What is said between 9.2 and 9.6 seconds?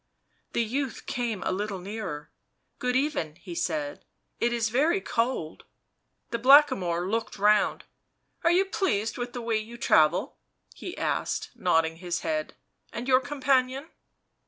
the way